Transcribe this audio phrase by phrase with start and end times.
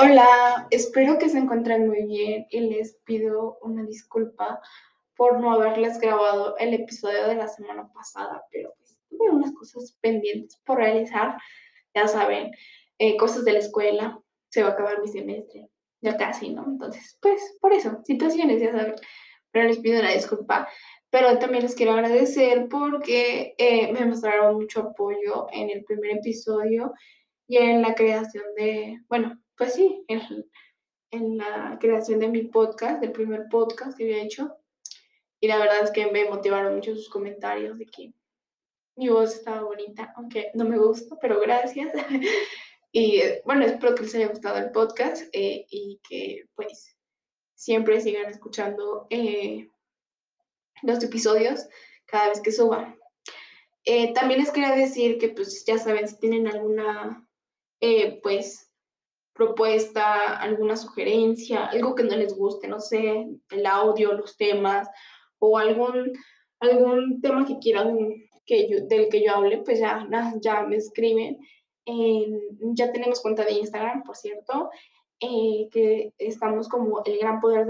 [0.00, 4.60] Hola, espero que se encuentren muy bien y les pido una disculpa
[5.16, 9.98] por no haberles grabado el episodio de la semana pasada, pero pues tuve unas cosas
[10.00, 11.36] pendientes por realizar,
[11.96, 12.52] ya saben,
[12.98, 15.68] eh, cosas de la escuela, se va a acabar mi semestre,
[16.00, 16.64] ya casi, ¿no?
[16.64, 18.94] Entonces, pues por eso, situaciones, ya saben,
[19.50, 20.68] pero les pido una disculpa,
[21.10, 26.94] pero también les quiero agradecer porque eh, me mostraron mucho apoyo en el primer episodio
[27.48, 33.12] y en la creación de, bueno, pues sí, en, la creación de mi podcast, del
[33.12, 34.54] primer podcast que había hecho.
[35.40, 38.12] Y la verdad es que me motivaron mucho sus comentarios de que
[38.96, 41.92] mi voz estaba bonita, aunque no me gusta, pero gracias.
[42.92, 46.98] y bueno, espero que les haya gustado el podcast eh, y que pues
[47.54, 49.70] siempre sigan escuchando eh,
[50.82, 51.66] los episodios
[52.04, 52.94] cada vez que suba.
[53.84, 57.27] Eh, también les quería decir que pues ya saben, si tienen alguna
[58.22, 58.68] pues
[59.38, 64.88] propuesta, alguna sugerencia, algo que no les guste, no sé, el audio, los temas
[65.38, 66.12] o algún,
[66.58, 67.96] algún tema que quieran
[68.44, 70.06] que yo, del que yo hable, pues ya,
[70.40, 71.38] ya me escriben.
[72.74, 74.70] ya tenemos cuenta de Instagram, por cierto,
[75.20, 77.66] eh, que estamos como el gran poder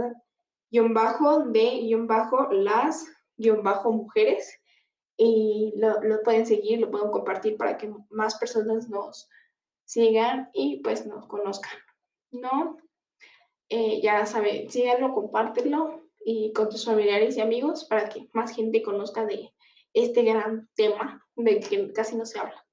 [0.70, 3.06] de bajo de guion bajo las
[3.36, 4.58] guion bajo mujeres
[5.16, 9.28] y lo, lo pueden seguir, lo pueden compartir para que más personas nos,
[9.88, 11.72] sigan y pues nos conozcan,
[12.30, 12.76] ¿no?
[13.70, 18.82] Eh, ya saben, síganlo, compártelo y con tus familiares y amigos para que más gente
[18.82, 19.50] conozca de
[19.94, 22.66] este gran tema de que casi no se habla.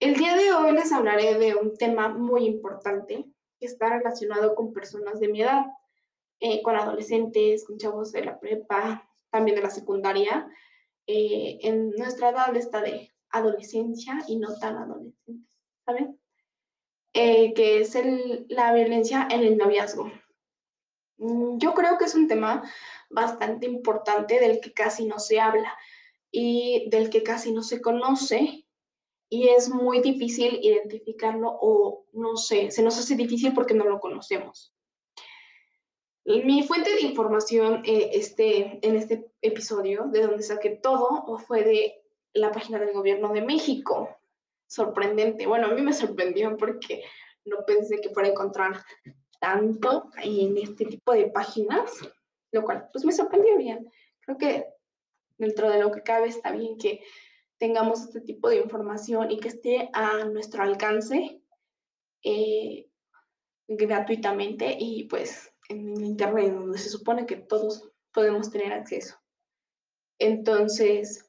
[0.00, 3.26] El día de hoy les hablaré de un tema muy importante
[3.60, 5.66] que está relacionado con personas de mi edad,
[6.40, 10.48] eh, con adolescentes, con chavos de la prepa, también de la secundaria.
[11.06, 15.48] Eh, en nuestra edad está de adolescencia y no tan adolescente.
[15.88, 16.20] ¿Saben?
[17.14, 17.96] Eh, que es
[18.48, 20.12] la violencia en el noviazgo.
[21.16, 22.62] Mm, yo creo que es un tema
[23.08, 25.74] bastante importante del que casi no se habla
[26.30, 28.66] y del que casi no se conoce
[29.30, 33.98] y es muy difícil identificarlo o no sé, se nos hace difícil porque no lo
[33.98, 34.74] conocemos.
[36.26, 42.02] Mi fuente de información eh, este, en este episodio, de donde saqué todo, fue de
[42.34, 44.17] la página del gobierno de México
[44.68, 45.46] sorprendente.
[45.46, 47.02] Bueno, a mí me sorprendió porque
[47.44, 48.84] no pensé que fuera a encontrar
[49.40, 51.90] tanto en este tipo de páginas,
[52.52, 53.90] lo cual pues me sorprendió bien.
[54.20, 54.66] Creo que
[55.38, 57.02] dentro de lo que cabe está bien que
[57.58, 61.42] tengamos este tipo de información y que esté a nuestro alcance
[62.22, 62.88] eh,
[63.66, 69.16] gratuitamente y pues en internet donde se supone que todos podemos tener acceso.
[70.18, 71.27] Entonces,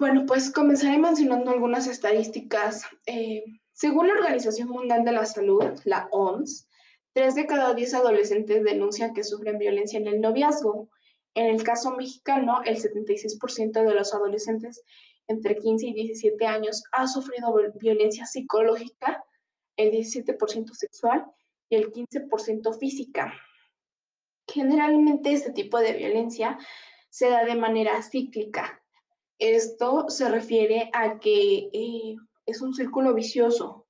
[0.00, 2.84] bueno, pues comenzaré mencionando algunas estadísticas.
[3.04, 3.44] Eh,
[3.74, 6.66] según la Organización Mundial de la Salud, la OMS,
[7.12, 10.88] tres de cada diez adolescentes denuncian que sufren violencia en el noviazgo.
[11.34, 14.82] En el caso mexicano, el 76% de los adolescentes
[15.28, 19.22] entre 15 y 17 años ha sufrido violencia psicológica,
[19.76, 21.26] el 17% sexual
[21.68, 23.34] y el 15% física.
[24.48, 26.58] Generalmente este tipo de violencia
[27.10, 28.79] se da de manera cíclica,
[29.40, 33.86] esto se refiere a que eh, es un círculo vicioso.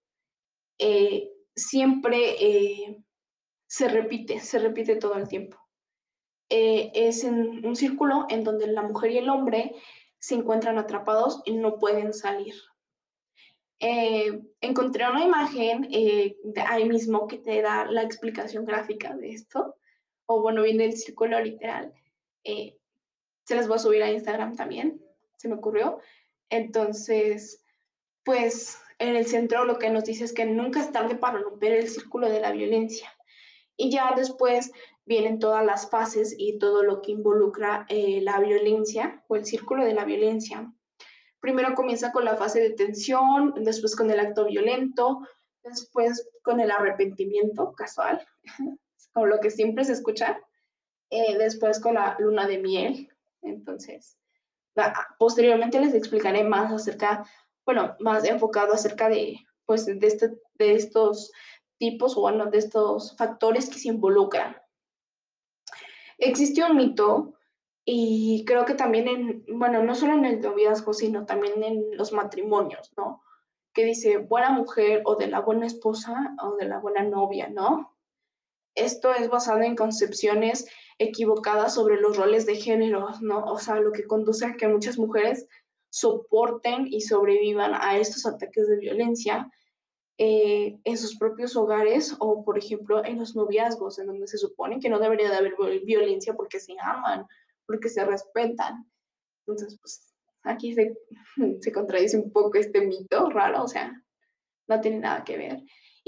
[0.79, 2.97] Eh, siempre eh,
[3.67, 5.59] se repite, se repite todo el tiempo.
[6.49, 9.75] es en un círculo en donde la mujer y el hombre
[10.19, 12.55] se encuentran atrapados y no pueden salir.
[13.81, 19.77] encontré una imagen de ahí mismo que te da la explicación gráfica de esto,
[20.27, 21.93] o bueno, viene el círculo literal.
[22.45, 25.10] se las voy a subir a Instagram también
[25.41, 26.01] se me ocurrió.
[26.51, 27.65] Entonces,
[28.25, 31.73] pues en el centro lo que nos dice es que nunca es tarde para romper
[31.73, 33.11] el círculo de la violencia.
[33.75, 34.71] Y ya después
[35.07, 39.83] vienen todas las fases y todo lo que involucra eh, la violencia o el círculo
[39.85, 40.71] de la violencia.
[41.41, 45.27] Primero comienza con la fase de tensión, después con el acto violento,
[45.65, 48.27] después con el arrepentimiento casual,
[49.15, 50.39] como lo que siempre se escucha,
[51.09, 53.09] eh, después con la luna de miel.
[53.41, 54.20] Entonces,
[55.19, 57.25] Posteriormente les explicaré más acerca,
[57.67, 61.33] bueno, más enfocado acerca de, pues, de, este, de estos
[61.79, 64.57] tipos o bueno, de estos factores que se involucran.
[66.19, 67.35] Existe un mito
[67.85, 72.13] y creo que también en, bueno, no solo en el noviazgo, sino también en los
[72.13, 73.23] matrimonios, ¿no?
[73.73, 77.97] Que dice buena mujer o de la buena esposa o de la buena novia, ¿no?
[78.75, 80.69] Esto es basado en concepciones
[81.01, 83.45] equivocadas sobre los roles de género, ¿no?
[83.47, 85.47] O sea, lo que conduce a que muchas mujeres
[85.91, 89.51] soporten y sobrevivan a estos ataques de violencia.
[90.19, 94.79] eh, en sus propios hogares o, por ejemplo, en los noviazgos, en donde se supone
[94.81, 95.55] que no debería de haber
[95.85, 97.27] violencia porque se aman,
[97.67, 98.87] porque se respetan.
[99.47, 100.15] Entonces, pues
[100.45, 100.95] aquí se,
[101.63, 103.93] se contradice un poco este mito raro, o sea,
[104.69, 105.61] no tiene nada que ver.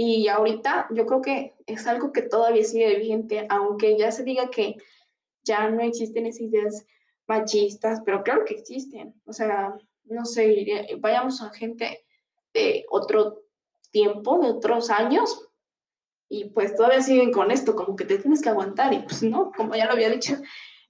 [0.05, 4.51] Y ahorita yo creo que es algo que todavía sigue vigente, aunque ya se diga
[4.51, 4.79] que
[5.45, 6.87] ya no existen esas ideas
[7.29, 9.15] machistas, pero claro que existen.
[9.27, 12.05] O sea, no sé, vayamos a gente
[12.53, 13.45] de otro
[13.93, 15.49] tiempo, de otros años,
[16.29, 19.53] y pues todavía siguen con esto, como que te tienes que aguantar, y pues no,
[19.57, 20.35] como ya lo había dicho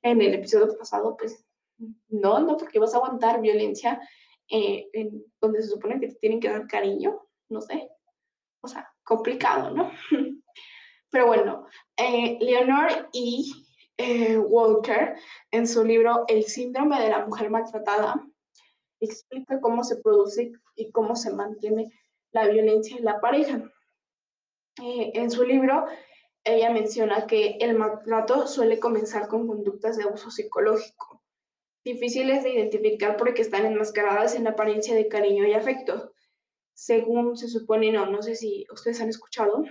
[0.00, 1.44] en el episodio pasado, pues
[2.08, 4.00] no, no, porque vas a aguantar violencia
[4.48, 7.20] eh, en donde se supone que te tienen que dar cariño,
[7.50, 7.90] no sé,
[8.62, 9.90] o sea, complicado, ¿no?
[11.10, 11.66] Pero bueno,
[11.96, 13.66] eh, Leonor y
[13.98, 15.14] eh, Walker,
[15.50, 18.26] en su libro El síndrome de la mujer maltratada,
[19.00, 21.92] explica cómo se produce y cómo se mantiene
[22.30, 23.62] la violencia en la pareja.
[24.82, 25.84] Eh, en su libro,
[26.44, 31.22] ella menciona que el maltrato suele comenzar con conductas de abuso psicológico,
[31.84, 36.11] difíciles de identificar porque están enmascaradas en apariencia de cariño y afecto.
[36.84, 39.62] Según se supone, no, no sé si ustedes han escuchado,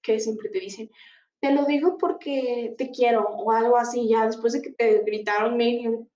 [0.00, 0.90] que siempre te dicen,
[1.38, 5.58] te lo digo porque te quiero o algo así, ya después de que te gritaron
[5.58, 6.08] mil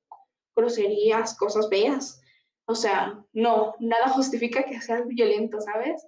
[0.57, 2.23] groserías, cosas feas.
[2.67, 6.07] O sea, no, nada justifica que seas violento, ¿sabes?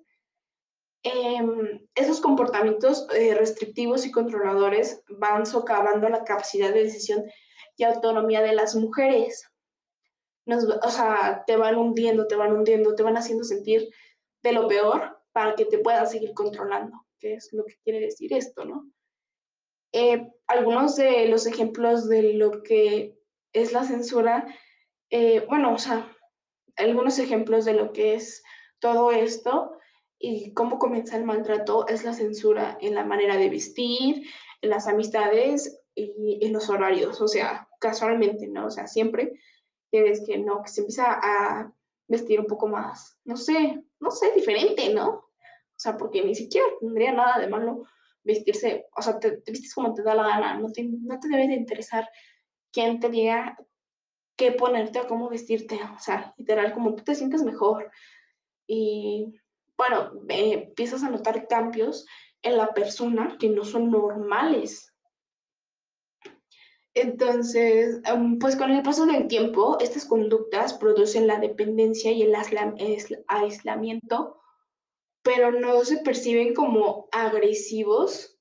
[1.03, 7.25] Em, esos comportamientos eh, restrictivos y controladores van socavando la capacidad de decisión
[7.77, 9.47] y autonomía de las mujeres.
[10.47, 13.91] o sea, te van hundiendo, te van hundiendo, te van haciendo sentir
[14.43, 18.33] de lo peor para que te puedas seguir controlando, que es lo que quiere decir
[18.33, 18.91] esto, ¿no?
[19.93, 23.19] Eh, algunos de los ejemplos de lo que
[23.53, 24.47] es la censura,
[25.11, 26.17] eh, bueno, o sea,
[26.77, 28.43] algunos ejemplos de lo que es
[28.79, 29.77] todo esto
[30.19, 34.27] y cómo comienza el maltrato es la censura en la manera de vestir,
[34.61, 38.67] en las amistades y en los horarios, o sea, casualmente, ¿no?
[38.67, 39.33] O sea, siempre
[39.91, 41.73] que ves que no, que se empieza a
[42.09, 45.09] vestir un poco más, no sé, no sé, diferente, ¿no?
[45.09, 47.85] O sea, porque ni siquiera tendría nada de malo
[48.23, 51.49] vestirse, o sea, te, vistes como te da la gana, no te, no te debe
[51.49, 52.09] de interesar
[52.73, 53.57] quién te diga
[54.37, 57.91] qué ponerte o cómo vestirte, o sea, literal, como tú te sientes mejor.
[58.67, 59.35] Y
[59.77, 62.07] bueno, empiezas a notar cambios
[62.43, 64.90] en la persona que no son normales.
[66.95, 68.01] Entonces,
[68.41, 72.35] pues con el paso del tiempo, estas conductas producen la dependencia y el
[73.29, 74.41] aislamiento,
[75.23, 78.39] pero no se perciben como agresivos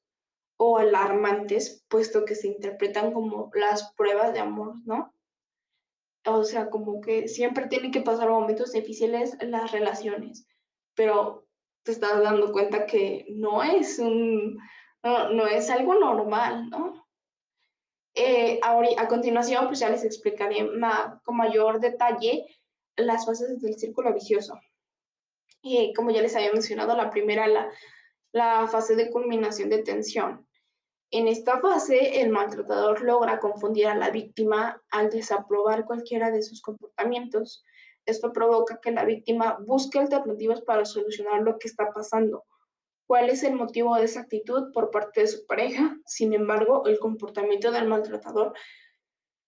[0.58, 5.14] o alarmantes, puesto que se interpretan como las pruebas de amor, ¿no?
[6.26, 10.48] O sea, como que siempre tienen que pasar momentos difíciles las relaciones,
[10.96, 11.48] pero
[11.84, 14.58] te estás dando cuenta que no es un,
[15.04, 17.09] no, es algo normal, ¿no?
[18.16, 20.68] Eh, ahora, a continuación, pues ya les explicaré
[21.24, 22.46] con mayor detalle
[22.96, 24.60] las fases del círculo vicioso.
[25.96, 27.70] Como ya les había mencionado, la primera, la,
[28.32, 30.48] la fase de culminación de tensión.
[31.12, 36.62] En esta fase, el maltratador logra confundir a la víctima al desaprobar cualquiera de sus
[36.62, 37.66] comportamientos.
[38.06, 42.46] Esto provoca que la víctima busque alternativas para solucionar lo que está pasando.
[43.10, 45.98] ¿Cuál es el motivo de esa actitud por parte de su pareja?
[46.06, 48.54] Sin embargo, el comportamiento del maltratador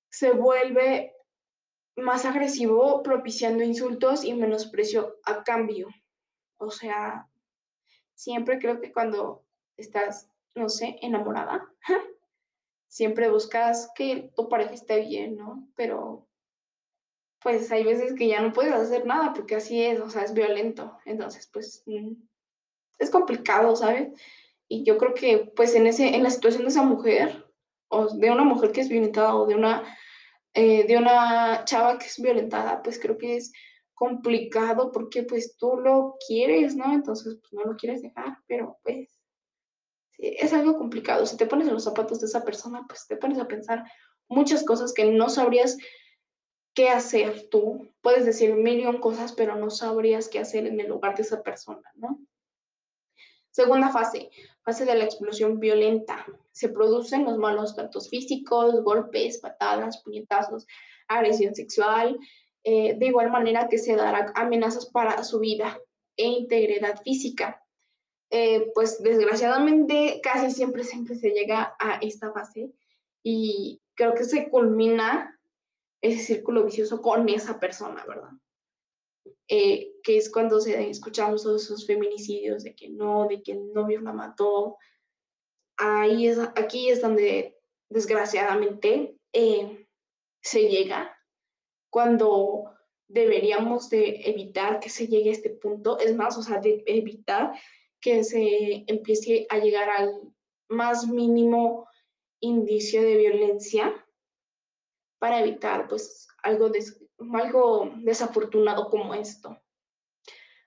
[0.10, 1.14] se vuelve
[1.96, 5.90] más agresivo, propiciando insultos y menosprecio a cambio.
[6.58, 7.30] O sea,
[8.16, 9.46] siempre creo que cuando
[9.78, 11.72] estás no sé, enamorada,
[12.88, 15.70] siempre buscas que tu pareja esté bien, ¿no?
[15.76, 16.28] Pero
[17.44, 20.34] pues hay veces que ya no puedes hacer nada porque así es, o sea, es
[20.34, 20.98] violento.
[21.06, 22.14] Entonces, pues mm,
[23.00, 24.10] es complicado, ¿sabes?
[24.68, 27.46] Y yo creo que pues en, ese, en la situación de esa mujer,
[27.90, 29.84] o de una mujer que es violentada, o de una,
[30.54, 33.52] eh, de una chava que es violentada, pues creo que es
[33.94, 36.94] complicado porque pues tú lo quieres, ¿no?
[36.94, 39.22] Entonces, pues no lo quieres dejar, pero pues
[40.18, 41.26] es algo complicado.
[41.26, 43.84] Si te pones en los zapatos de esa persona, pues te pones a pensar
[44.28, 45.78] muchas cosas que no sabrías
[46.74, 47.92] qué hacer tú.
[48.02, 51.92] Puedes decir mil cosas, pero no sabrías qué hacer en el lugar de esa persona,
[51.96, 52.20] ¿no?
[53.52, 54.30] Segunda fase,
[54.64, 56.26] fase de la explosión violenta.
[56.52, 60.66] Se producen los malos tratos físicos, golpes, patadas, puñetazos,
[61.08, 62.18] agresión sexual.
[62.64, 65.80] Eh, de igual manera que se darán amenazas para su vida
[66.16, 67.62] e integridad física.
[68.30, 72.72] Eh, pues desgraciadamente casi siempre, siempre se llega a esta fase
[73.24, 75.38] y creo que se culmina
[76.02, 78.32] ese círculo vicioso con esa persona, ¿verdad?
[79.48, 83.74] Eh, que es cuando se escuchamos todos esos feminicidios de que no, de que el
[83.74, 84.78] novio la mató.
[85.78, 87.58] Ahí es, aquí es donde
[87.90, 89.88] desgraciadamente eh,
[90.42, 91.18] se llega
[91.90, 92.72] cuando
[93.08, 97.52] deberíamos de evitar que se llegue a este punto, es más, o sea, de evitar
[98.00, 100.34] que se empiece a llegar al
[100.70, 101.88] más mínimo
[102.40, 104.06] indicio de violencia
[105.20, 106.72] para evitar pues algo,
[107.34, 109.58] algo desafortunado como esto.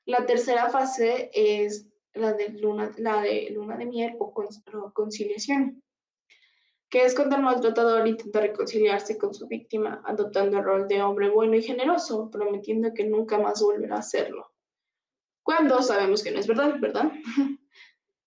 [0.04, 5.82] La tercera fase es la de luna, la de, luna de miel o, o conciliación
[6.94, 11.28] que es cuando el maltratador intenta reconciliarse con su víctima, adoptando el rol de hombre
[11.28, 14.52] bueno y generoso, prometiendo que nunca más volverá a hacerlo.
[15.42, 17.10] Cuando sabemos que no es verdad, ¿verdad?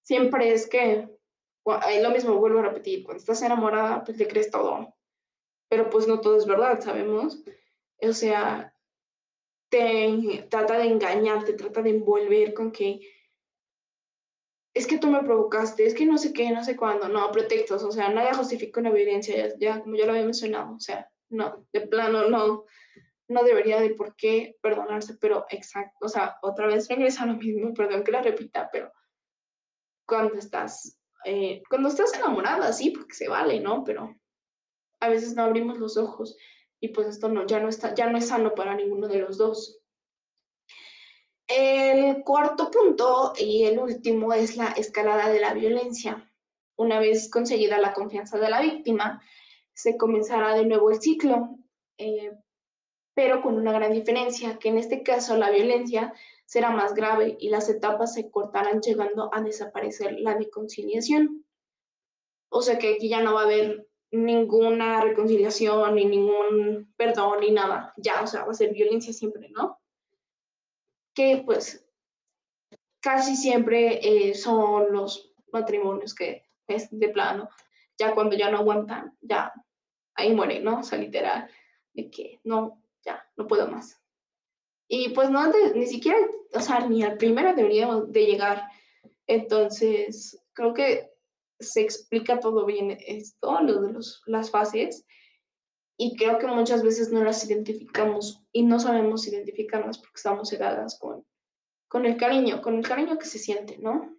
[0.04, 1.08] Siempre es que,
[1.66, 4.94] lo mismo vuelvo a repetir, cuando estás enamorada, pues le crees todo,
[5.70, 7.42] pero pues no todo es verdad, sabemos.
[8.02, 8.74] O sea,
[9.70, 13.00] te trata de engañar, te trata de envolver con que
[14.74, 17.84] es que tú me provocaste, es que no sé qué, no sé cuándo, no, pretextos,
[17.84, 21.66] o sea, nada justifica una violencia, ya, como ya lo había mencionado, o sea, no,
[21.74, 22.66] de plano no,
[23.28, 27.34] no debería de por qué perdonarse, pero exacto, o sea, otra vez regresa a lo
[27.34, 28.92] mismo, perdón que la repita, pero
[30.06, 33.84] cuando estás, eh, cuando estás enamorada, sí, porque se vale, ¿no?
[33.84, 34.16] Pero
[35.00, 36.38] a veces no abrimos los ojos
[36.80, 39.38] y pues esto no, ya no está, ya no es sano para ninguno de los
[39.38, 39.80] dos.
[41.48, 46.30] El cuarto punto y el último es la escalada de la violencia.
[46.76, 49.22] Una vez conseguida la confianza de la víctima,
[49.74, 51.58] se comenzará de nuevo el ciclo,
[51.98, 52.34] eh,
[53.14, 56.14] pero con una gran diferencia, que en este caso la violencia
[56.46, 61.46] será más grave y las etapas se cortarán llegando a desaparecer la reconciliación.
[62.50, 67.52] O sea que aquí ya no va a haber ninguna reconciliación, ni ningún perdón, ni
[67.52, 67.94] nada.
[67.98, 69.80] Ya, o sea, va a ser violencia siempre, ¿no?
[71.18, 71.84] que pues
[73.00, 77.50] casi siempre eh, son los matrimonios que es de plano,
[77.98, 79.52] ya cuando ya no aguantan, ya
[80.14, 80.82] ahí muere, ¿no?
[80.82, 81.50] O sea, literal,
[81.94, 84.00] de que no, ya, no puedo más.
[84.88, 86.20] Y pues no, ni siquiera,
[86.54, 88.62] o sea, ni al primero deberíamos de llegar.
[89.26, 91.10] Entonces, creo que
[91.60, 95.06] se explica todo bien esto, lo de los, las fases,
[95.98, 101.00] y creo que muchas veces no las identificamos y no sabemos identificarlas porque estamos cegadas
[101.00, 101.26] con,
[101.88, 104.16] con el cariño, con el cariño que se siente, ¿no?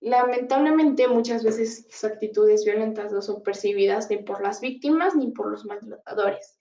[0.00, 5.50] Lamentablemente muchas veces estas actitudes violentas no son percibidas ni por las víctimas ni por
[5.50, 6.56] los maltratadores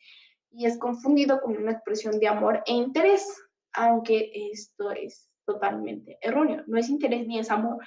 [0.52, 3.28] y es confundido con una expresión de amor e interés,
[3.74, 6.64] aunque esto es totalmente erróneo.
[6.68, 7.78] No es interés ni es amor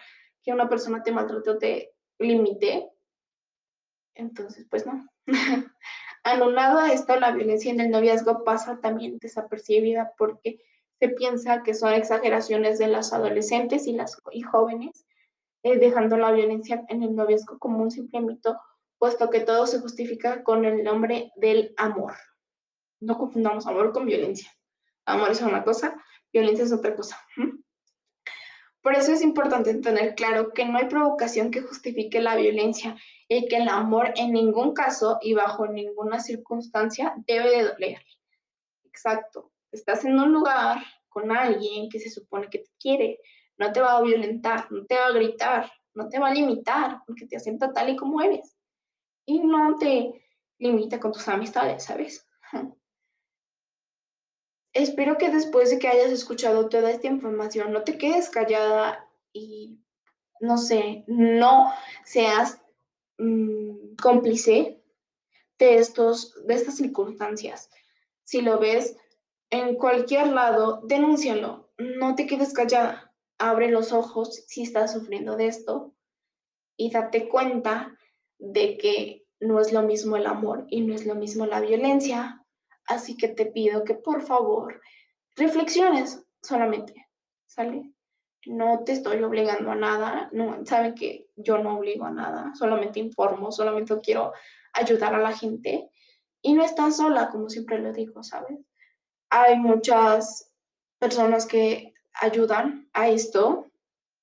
[0.43, 2.91] que una persona te maltrate o te limite.
[4.15, 5.07] Entonces, pues no.
[6.23, 10.63] Anulado a esto, la violencia en el noviazgo pasa también desapercibida porque
[10.99, 15.07] se piensa que son exageraciones de las adolescentes y las y jóvenes,
[15.63, 18.61] eh, dejando la violencia en el noviazgo como un simple mito,
[18.99, 22.13] puesto que todo se justifica con el nombre del amor.
[23.01, 24.51] No confundamos amor con violencia.
[25.07, 25.97] Amor es una cosa,
[26.31, 27.19] violencia es otra cosa.
[28.83, 32.97] Por eso es importante tener claro que no hay provocación que justifique la violencia
[33.29, 37.99] y que el amor en ningún caso y bajo ninguna circunstancia debe de doler.
[38.85, 39.53] Exacto.
[39.71, 43.19] Estás en un lugar con alguien que se supone que te quiere,
[43.59, 47.03] no te va a violentar, no te va a gritar, no te va a limitar
[47.07, 48.57] porque te acepta tal y como eres.
[49.27, 50.25] Y no te
[50.59, 52.27] limita con tus amistades, ¿sabes?
[54.73, 59.81] Espero que después de que hayas escuchado toda esta información no te quedes callada y,
[60.41, 61.73] no sé, no
[62.05, 62.63] seas
[63.19, 64.81] mm, cómplice
[65.59, 67.71] de, estos, de estas circunstancias.
[68.25, 68.97] Si lo ves
[69.51, 71.69] en cualquier lado, denúncialo.
[71.79, 73.13] No te quedes callada.
[73.39, 75.95] Abre los ojos si estás sufriendo de esto
[76.77, 77.99] y date cuenta
[78.39, 82.40] de que no es lo mismo el amor y no es lo mismo la violencia
[82.87, 84.81] Así que te pido que por favor
[85.37, 87.09] reflexiones solamente,
[87.47, 87.93] ¿sale?
[88.47, 92.99] No te estoy obligando a nada, no, saben que yo no obligo a nada, solamente
[92.99, 94.33] informo, solamente quiero
[94.73, 95.91] ayudar a la gente
[96.43, 98.59] y no estás sola, como siempre lo digo, ¿sabes?
[99.29, 100.53] Hay muchas
[100.99, 103.71] personas que ayudan a esto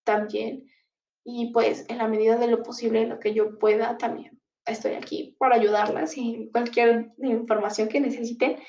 [0.04, 0.70] también
[1.24, 4.37] y pues en la medida de lo posible, lo que yo pueda también
[4.68, 8.60] estoy aquí para ayudarlas y cualquier información que necesiten.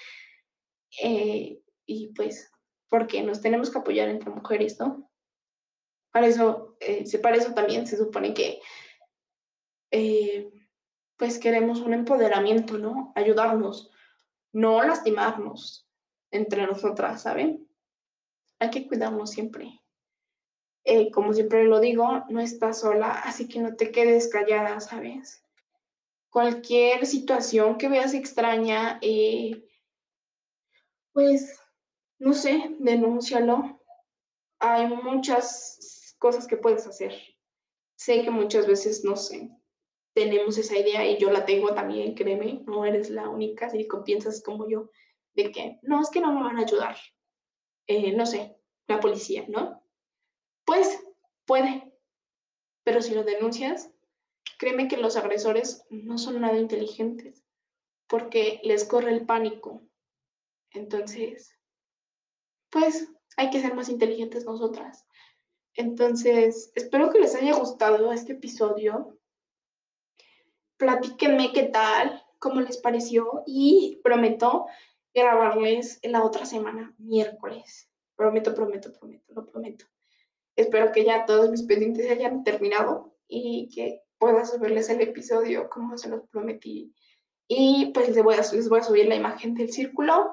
[1.03, 2.51] Eh, y pues,
[2.89, 5.11] porque nos tenemos que apoyar entre mujeres, ¿no?
[6.13, 8.61] Para eso, eh, para eso también se supone que,
[9.91, 10.51] eh,
[11.17, 13.13] pues queremos un empoderamiento, ¿no?
[13.15, 13.91] Ayudarnos,
[14.53, 15.85] no lastimarnos.
[16.31, 17.67] entre nosotras, ¿saben?
[18.59, 19.81] Hay que cuidarnos siempre.
[20.85, 25.43] Eh, como siempre lo digo, no estás sola, así que no te quedes callada, ¿sabes?
[26.39, 29.69] Cualquier situación que veas extraña, eh,
[31.13, 31.61] pues,
[32.21, 33.83] no sé, denúncialo.
[34.61, 37.13] Hay muchas cosas que puedes hacer.
[37.97, 39.51] Sé que muchas veces, no sé,
[40.15, 44.41] tenemos esa idea y yo la tengo también, créeme, no eres la única, si piensas
[44.41, 44.93] como yo,
[45.35, 46.97] de que no, es que no me van a ayudar.
[47.89, 49.83] Eh, no sé, la policía, ¿no?
[50.65, 51.01] Pues
[51.47, 51.93] puede,
[52.85, 53.91] pero si lo denuncias,
[54.59, 57.45] créeme que los agresores no son nada inteligentes
[58.09, 59.83] porque les corre el pánico.
[60.73, 61.57] Entonces,
[62.71, 65.07] pues hay que ser más inteligentes nosotras.
[65.75, 69.17] Entonces, espero que les haya gustado este episodio.
[70.77, 74.67] Platíquenme qué tal, cómo les pareció y prometo
[75.15, 77.91] grabarles la otra semana, miércoles.
[78.17, 79.87] Prometo, prometo, prometo, lo prometo.
[80.57, 85.97] Espero que ya todos mis pendientes hayan terminado y que pueda subirles el episodio como
[85.97, 86.93] se los prometí.
[87.47, 90.33] Y pues les voy a, les voy a subir la imagen del círculo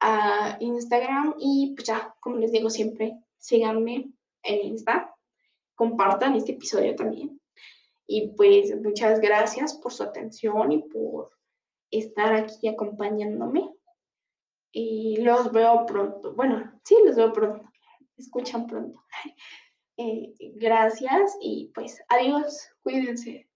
[0.00, 4.10] a Instagram y pues ya, como les digo siempre, síganme
[4.42, 5.14] en Insta,
[5.74, 7.40] compartan este episodio también.
[8.06, 11.30] Y pues muchas gracias por su atención y por
[11.90, 13.70] estar aquí acompañándome.
[14.72, 16.34] Y los veo pronto.
[16.34, 17.68] Bueno, sí, los veo pronto
[18.18, 19.02] escuchan pronto.
[19.98, 23.47] Eh, gracias y pues adiós, cuídense.